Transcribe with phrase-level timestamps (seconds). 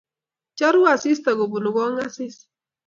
[0.57, 2.35] choru asista kobunu kong'asis